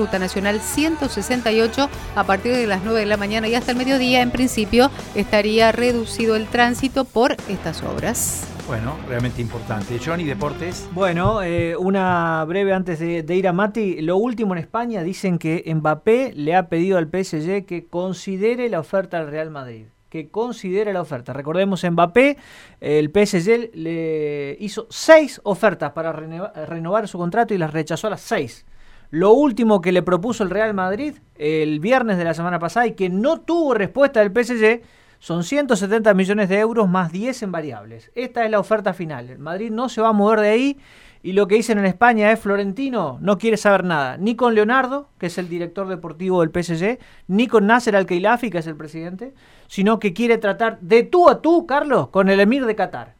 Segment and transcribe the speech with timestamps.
[0.00, 4.22] Ruta Nacional 168 a partir de las 9 de la mañana y hasta el mediodía.
[4.22, 8.48] En principio estaría reducido el tránsito por estas obras.
[8.66, 10.00] Bueno, realmente importante.
[10.02, 10.88] Johnny, deportes.
[10.92, 14.00] Bueno, eh, una breve antes de, ir a Mati.
[14.00, 18.80] Lo último en España, dicen que Mbappé le ha pedido al PSG que considere la
[18.80, 19.84] oferta al Real Madrid.
[20.08, 21.34] Que considere la oferta.
[21.34, 22.38] Recordemos, Mbappé,
[22.80, 28.22] el PSG le hizo seis ofertas para renovar su contrato y las rechazó a las
[28.22, 28.64] seis.
[29.10, 32.92] Lo último que le propuso el Real Madrid el viernes de la semana pasada y
[32.92, 34.82] que no tuvo respuesta del PSG
[35.18, 38.10] son 170 millones de euros más 10 en variables.
[38.14, 39.28] Esta es la oferta final.
[39.28, 40.78] El Madrid no se va a mover de ahí
[41.22, 45.10] y lo que dicen en España es Florentino no quiere saber nada, ni con Leonardo,
[45.18, 49.34] que es el director deportivo del PSG, ni con Nasser Al-Khelaifi, que es el presidente,
[49.66, 53.14] sino que quiere tratar de tú a tú, Carlos, con el emir de Qatar.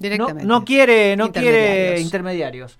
[0.00, 0.44] Directamente.
[0.44, 2.76] No, quiere, no quiere intermediarios.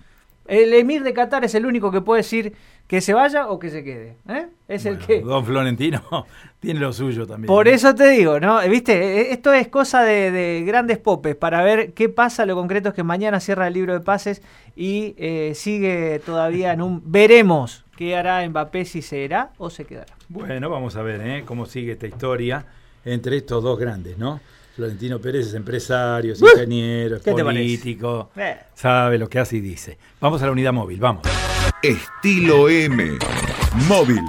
[0.47, 2.53] El emir de Qatar es el único que puede decir
[2.87, 4.17] que se vaya o que se quede.
[4.29, 4.47] ¿eh?
[4.67, 5.21] Es el que.
[5.21, 6.03] Don Florentino
[6.59, 7.47] tiene lo suyo también.
[7.47, 8.61] Por eso te digo, ¿no?
[8.69, 12.45] Viste, e, esto es cosa de, grandes popes para ver qué pasa.
[12.45, 14.43] Lo concreto es que mañana cierra el libro de pases
[14.75, 17.01] y eh, sigue todavía en un.
[17.11, 20.13] Veremos qué hará Mbappé, si se irá o se quedará.
[20.29, 21.43] Bueno, vamos a ver ¿eh?
[21.45, 22.65] cómo sigue esta historia
[23.03, 24.41] entre estos dos grandes, ¿no?
[24.75, 28.31] Florentino Pérez es empresario, es ingeniero, es político,
[28.73, 29.97] sabe lo que hace y dice.
[30.19, 31.23] Vamos a la unidad móvil, vamos.
[31.81, 33.17] Estilo M.
[33.87, 34.19] Móvil.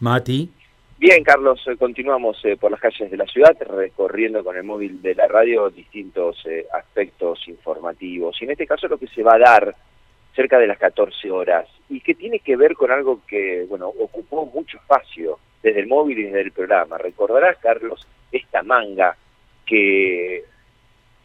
[0.00, 0.50] Mati.
[0.98, 5.00] Bien, Carlos, eh, continuamos eh, por las calles de la ciudad, recorriendo con el móvil
[5.00, 8.36] de la radio distintos eh, aspectos informativos.
[8.38, 9.74] Y en este caso lo que se va a dar
[10.36, 14.44] cerca de las 14 horas y que tiene que ver con algo que, bueno, ocupó
[14.44, 16.98] mucho espacio desde el móvil y desde el programa.
[16.98, 19.16] Recordarás, Carlos, esta manga
[19.70, 20.42] que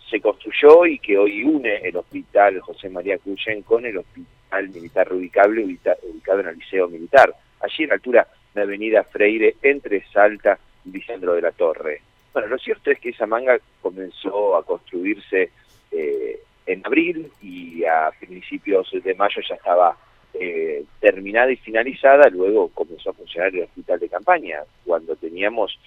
[0.08, 4.70] se construyó y que hoy une el hospital José María Cuyen con el hospital al
[4.70, 10.06] militar ubicable ubicado en el Liceo Militar, allí en la altura de Avenida Freire, entre
[10.14, 12.02] Salta y Vicentro de la Torre.
[12.32, 15.50] Bueno, lo cierto es que esa manga comenzó a construirse
[15.92, 19.98] eh, en abril y a principios de mayo ya estaba
[20.36, 25.80] eh, terminada y finalizada, luego comenzó a funcionar el hospital de campaña, cuando teníamos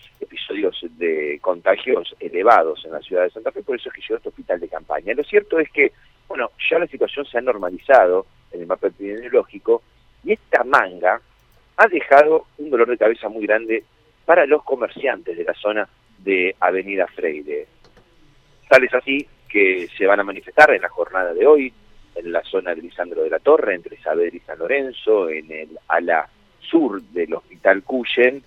[0.48, 4.16] episodios de contagios elevados en la ciudad de Santa Fe, por eso es que llegó
[4.16, 5.14] este hospital de campaña.
[5.14, 5.92] Lo cierto es que,
[6.26, 9.82] bueno, ya la situación se ha normalizado, en el mapa epidemiológico,
[10.24, 11.20] y esta manga
[11.76, 13.84] ha dejado un dolor de cabeza muy grande
[14.24, 15.88] para los comerciantes de la zona
[16.18, 17.66] de Avenida Freire.
[18.68, 21.72] Tal es así que se van a manifestar en la jornada de hoy
[22.14, 25.78] en la zona de Lisandro de la Torre, entre Saavedra y San Lorenzo, en el
[25.86, 26.28] ala
[26.60, 28.42] sur del Hospital Cuyen,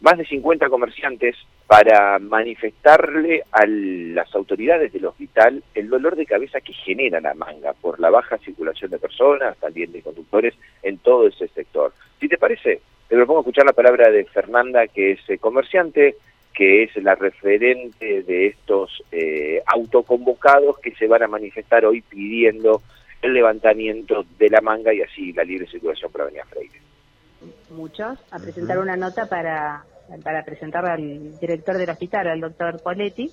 [0.00, 1.36] más de 50 comerciantes
[1.66, 7.74] para manifestarle a las autoridades del hospital el dolor de cabeza que genera la manga
[7.74, 11.92] por la baja circulación de personas, también de conductores en todo ese sector.
[12.20, 16.16] Si te parece, te propongo escuchar la palabra de Fernanda, que es eh, comerciante,
[16.54, 22.82] que es la referente de estos eh, autoconvocados que se van a manifestar hoy pidiendo
[23.22, 26.87] el levantamiento de la manga y así la libre circulación para Avenida Freire.
[27.70, 29.84] Muchos, a presentar una nota para
[30.24, 33.30] para presentar al director del hospital, al doctor Poletti,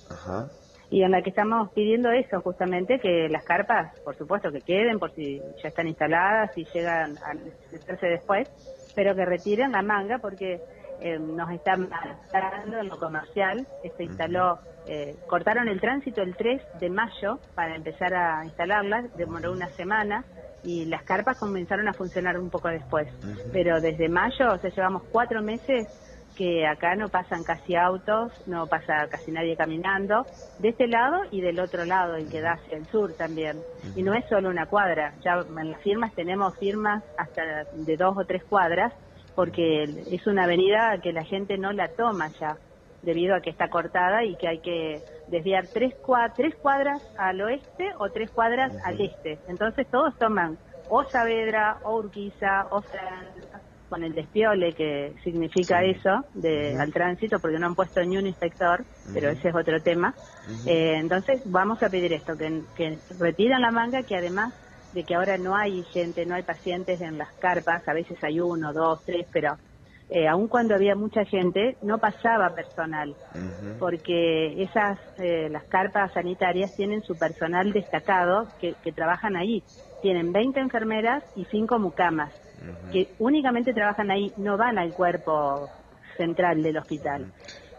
[0.90, 4.98] y en la que estamos pidiendo eso, justamente, que las carpas, por supuesto, que queden
[4.98, 8.48] por si ya están instaladas y llegan a necesitarse después,
[8.94, 10.60] pero que retiren la manga porque
[11.00, 11.88] eh, nos están
[12.22, 13.66] instalando en lo comercial,
[13.96, 19.52] se instaló, eh, cortaron el tránsito el 3 de mayo para empezar a instalarlas, demoró
[19.52, 20.24] una semana,
[20.66, 23.08] y las carpas comenzaron a funcionar un poco después.
[23.52, 25.86] Pero desde mayo, o sea, llevamos cuatro meses
[26.36, 30.26] que acá no pasan casi autos, no pasa casi nadie caminando,
[30.58, 33.58] de este lado y del otro lado, el que da hacia el sur también.
[33.94, 38.18] Y no es solo una cuadra, ya en las firmas tenemos firmas hasta de dos
[38.18, 38.92] o tres cuadras,
[39.34, 42.56] porque es una avenida que la gente no la toma ya,
[43.06, 45.94] debido a que está cortada y que hay que desviar tres,
[46.34, 49.38] tres cuadras al oeste o tres cuadras al este.
[49.48, 50.58] Entonces todos toman
[50.88, 52.82] o Saavedra, o Urquiza, o
[53.88, 58.26] con el despiole que significa eso de, al tránsito, porque no han puesto ni un
[58.26, 58.84] inspector,
[59.14, 60.14] pero ese es otro tema.
[60.66, 64.52] Eh, entonces vamos a pedir esto, que, que retiran la manga, que además
[64.92, 68.40] de que ahora no hay gente, no hay pacientes en las carpas, a veces hay
[68.40, 69.56] uno, dos, tres, pero
[70.08, 73.14] eh, aun cuando había mucha gente, no pasaba personal,
[73.78, 79.62] porque esas, eh, las carpas sanitarias tienen su personal destacado que, que trabajan ahí.
[80.00, 82.32] Tienen 20 enfermeras y 5 mucamas
[82.92, 85.70] que únicamente trabajan ahí, no van al cuerpo
[86.16, 87.26] central del hospital.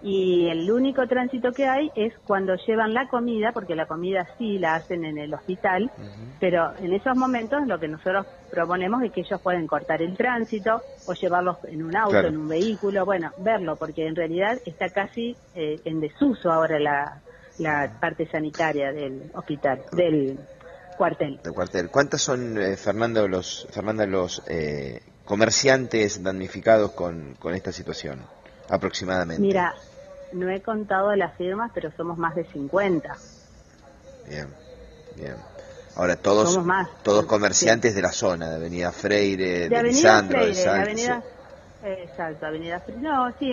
[0.02, 4.60] Y el único tránsito que hay es cuando llevan la comida, porque la comida sí
[4.60, 5.92] la hacen en el hospital,
[6.40, 10.82] pero en esos momentos lo que nosotros proponemos es que ellos pueden cortar el tránsito
[11.08, 15.36] o llevarlos en un auto, en un vehículo, bueno, verlo, porque en realidad está casi
[15.56, 17.22] eh, en desuso ahora la,
[17.58, 20.40] la parte sanitaria del hospital, del
[20.98, 21.40] cuartel.
[21.44, 21.90] Del cuartel.
[21.90, 28.22] ¿Cuántos son, eh, Fernando, los, Fernanda, los eh, comerciantes damnificados con, con esta situación?
[28.70, 29.42] Aproximadamente?
[29.42, 29.74] Mira,
[30.34, 33.16] no he contado las firmas, pero somos más de 50.
[34.28, 34.48] Bien,
[35.16, 35.36] bien.
[35.96, 36.60] Ahora, todos
[37.02, 41.24] todos comerciantes de la zona, de Avenida Freire, de, Avenida Freire, de Avenida,
[41.84, 43.02] Exacto, Avenida Freire.
[43.02, 43.52] No, sí,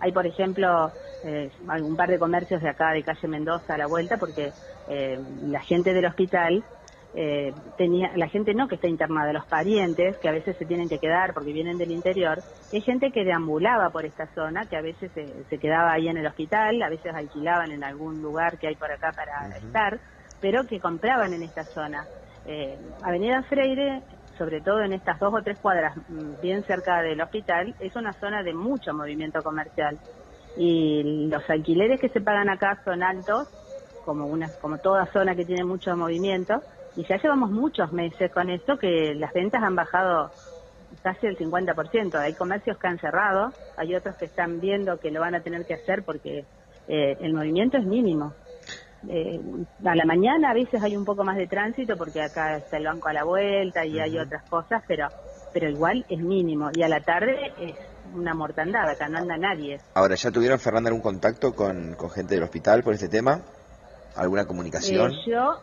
[0.00, 0.90] hay por ejemplo
[1.22, 1.50] eh,
[1.82, 4.52] un par de comercios de acá, de calle Mendoza, a la vuelta, porque
[4.88, 6.64] eh, la gente del hospital
[7.18, 10.86] eh, tenía la gente no que está internada, los parientes que a veces se tienen
[10.86, 14.82] que quedar porque vienen del interior, hay gente que deambulaba por esta zona, que a
[14.82, 18.74] veces se, quedaba ahí en el hospital, a veces alquilaban en algún lugar que hay
[18.74, 19.98] por acá para estar,
[20.42, 22.06] pero que compraban en esta zona.
[22.44, 24.02] Eh, Avenida Freire,
[24.36, 28.12] sobre todo en estas dos o tres cuadras mm, bien cerca del hospital, es una
[28.20, 29.98] zona de mucho movimiento comercial
[30.58, 33.48] y los alquileres que se pagan acá son altos,
[34.04, 36.62] como una, como toda zona que tiene mucho movimiento
[36.96, 40.30] y ya llevamos muchos meses con esto que las ventas han bajado
[41.02, 42.14] casi el 50%.
[42.16, 45.66] Hay comercios que han cerrado, hay otros que están viendo que lo van a tener
[45.66, 46.44] que hacer porque
[46.88, 48.32] eh, el movimiento es mínimo.
[49.08, 49.40] Eh,
[49.84, 52.86] a la mañana a veces hay un poco más de tránsito porque acá está el
[52.86, 55.08] banco a la vuelta y hay otras cosas, pero
[55.52, 56.70] pero igual es mínimo.
[56.74, 57.74] Y a la tarde es
[58.14, 59.80] una mortandad, acá no anda nadie.
[59.94, 63.40] Ahora, ¿ya tuvieron, Fernanda, algún contacto con, con gente del hospital por este tema?
[64.16, 65.12] ¿Alguna comunicación?
[65.12, 65.56] Eh, yo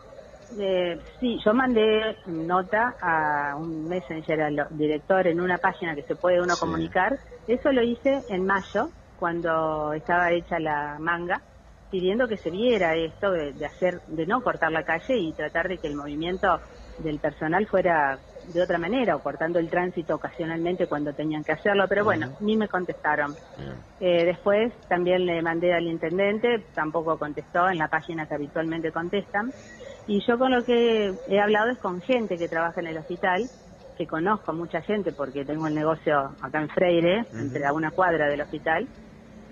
[0.58, 6.16] eh, sí, yo mandé nota a un messenger al director en una página que se
[6.16, 7.18] puede uno comunicar.
[7.46, 11.42] Eso lo hice en mayo, cuando estaba hecha la manga,
[11.90, 15.78] pidiendo que se viera esto de, hacer, de no cortar la calle y tratar de
[15.78, 16.60] que el movimiento
[16.98, 21.86] del personal fuera de otra manera o cortando el tránsito ocasionalmente cuando tenían que hacerlo,
[21.88, 23.36] pero bueno, ni me contestaron.
[24.00, 29.52] Eh, después también le mandé al intendente, tampoco contestó en la página que habitualmente contestan.
[30.06, 33.48] Y yo con lo que he hablado es con gente que trabaja en el hospital,
[33.96, 38.28] que conozco mucha gente porque tengo el negocio acá en Freire, entre a una cuadra
[38.28, 38.86] del hospital,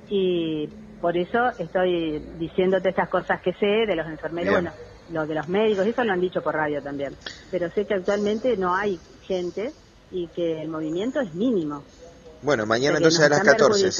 [0.08, 0.69] y
[1.00, 4.72] por eso estoy diciéndote estas cosas que sé de los enfermeros, bueno,
[5.10, 7.14] lo de los médicos, eso lo han dicho por radio también,
[7.50, 9.72] pero sé que actualmente no hay gente
[10.10, 11.82] y que el movimiento es mínimo.
[12.43, 13.90] Bueno, mañana entonces a las 14.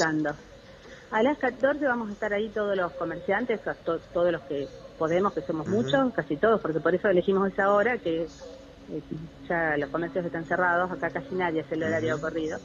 [1.13, 4.67] A las 14 vamos a estar ahí todos los comerciantes, todos los que
[4.97, 9.01] Podemos, que somos muchos, casi todos, porque por eso elegimos esa hora, que eh,
[9.49, 12.59] ya los comercios están cerrados, acá casi nadie hace el horario corrido.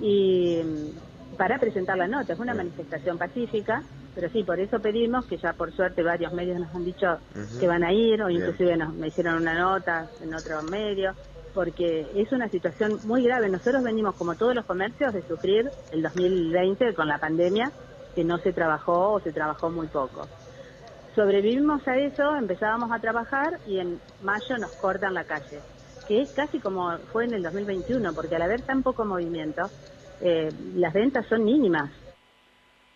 [0.00, 3.82] Y mm, para presentar la nota, es una manifestación pacífica,
[4.14, 7.18] pero sí, por eso pedimos, que ya por suerte varios medios nos han dicho
[7.60, 11.14] que van a ir, o inclusive nos, me hicieron una nota en otro medio,
[11.54, 13.48] porque es una situación muy grave.
[13.48, 17.72] Nosotros venimos, como todos los comercios, de sufrir el 2020 con la pandemia,
[18.14, 20.26] que no se trabajó o se trabajó muy poco.
[21.14, 25.60] Sobrevivimos a eso, empezábamos a trabajar y en mayo nos cortan la calle,
[26.06, 29.62] que es casi como fue en el 2021, porque al haber tan poco movimiento,
[30.20, 31.90] eh, las ventas son mínimas.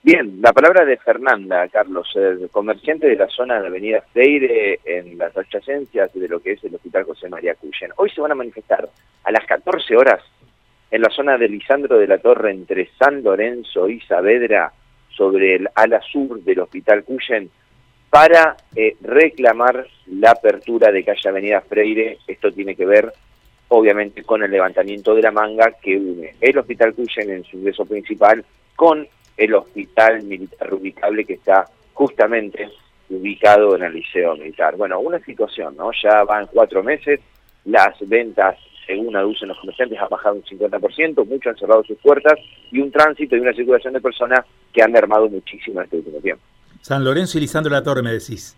[0.04, 5.16] Bien, la palabra de Fernanda, Carlos, el comerciante de la zona de Avenida Freire, en
[5.16, 7.90] las adyacencias de lo que es el Hospital José María Cuyen.
[7.96, 8.86] Hoy se van a manifestar
[9.24, 10.20] a las 14 horas
[10.90, 14.74] en la zona de Lisandro de la Torre entre San Lorenzo y Saavedra,
[15.08, 17.48] sobre el ala sur del Hospital Cuyen,
[18.10, 22.18] para eh, reclamar la apertura de calle Avenida Freire.
[22.26, 23.10] Esto tiene que ver,
[23.68, 27.86] obviamente, con el levantamiento de la manga que une el Hospital Cuyen en su ingreso
[27.86, 28.44] principal
[28.76, 32.70] con el Hospital Militar Ubicable que está justamente
[33.10, 34.76] ubicado en el Liceo Militar.
[34.76, 35.90] Bueno, una situación, ¿no?
[36.02, 37.20] Ya van cuatro meses,
[37.64, 42.38] las ventas, según aducen los comerciantes, han bajado un 50%, muchos han cerrado sus puertas
[42.70, 44.40] y un tránsito y una circulación de personas
[44.72, 46.42] que han mermado muchísimo en este último tiempo.
[46.80, 48.56] San Lorenzo y Lisandro de la Torre, me decís.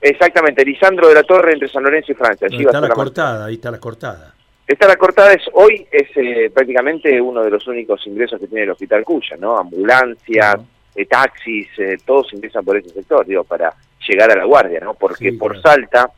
[0.00, 2.48] Exactamente, Lisandro de la Torre entre San Lorenzo y Francia.
[2.50, 4.34] Allí está la, cortada, ahí está la cortada.
[4.66, 8.64] Está la cortada, es hoy es eh, prácticamente uno de los únicos ingresos que tiene
[8.64, 9.56] el Hospital Cuya, ¿no?
[9.56, 10.56] Ambulancias,
[10.94, 13.72] eh, taxis, eh, todos ingresan por ese sector, digo, para
[14.08, 14.94] llegar a la guardia, ¿no?
[14.94, 16.10] Porque por Salta,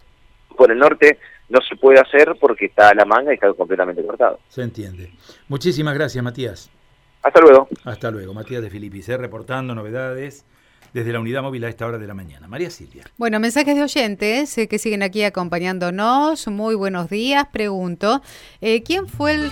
[0.56, 1.18] por el norte,
[1.50, 4.38] no se puede hacer porque está la manga y está completamente cortado.
[4.48, 5.10] Se entiende.
[5.48, 6.70] Muchísimas gracias, Matías.
[7.22, 7.68] Hasta luego.
[7.84, 8.32] Hasta luego.
[8.32, 10.46] Matías de Filipis, reportando novedades
[10.92, 12.48] desde la unidad móvil a esta hora de la mañana.
[12.48, 13.04] María Silvia.
[13.16, 16.48] Bueno, mensajes de oyentes eh, que siguen aquí acompañándonos.
[16.48, 17.46] Muy buenos días.
[17.52, 18.22] Pregunto,
[18.60, 19.50] eh, ¿quién fue el